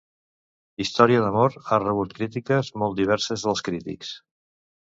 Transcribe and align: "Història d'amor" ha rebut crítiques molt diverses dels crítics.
"Història 0.85 1.19
d'amor" 1.25 1.57
ha 1.67 1.79
rebut 1.83 2.17
crítiques 2.21 2.73
molt 2.85 2.99
diverses 3.03 3.47
dels 3.49 3.63
crítics. 3.69 4.19